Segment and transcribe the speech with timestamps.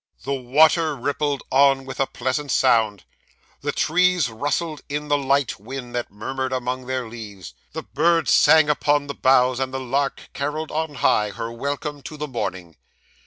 [0.23, 3.03] The water rippled on with a pleasant sound,
[3.61, 8.67] the trees rustled in the light wind that murmured among their leaves, the birds sang
[8.67, 12.77] upon the boughs, and the lark carolled on high her welcome to the morning.